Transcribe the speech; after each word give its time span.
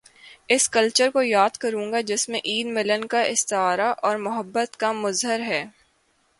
اس 0.47 0.69
culture 0.69 1.09
کو 1.09 1.21
یاد 1.21 1.57
کروں 1.57 1.91
گا 1.91 2.01
جس 2.01 2.29
میں 2.29 2.39
عید، 2.45 2.67
ملن 2.67 3.05
کا 3.05 3.21
استعارہ 3.21 3.93
اور 3.97 4.15
محبت 4.17 4.77
کا 4.77 4.91
مظہر 4.91 5.39
ہے۔ 5.39 5.65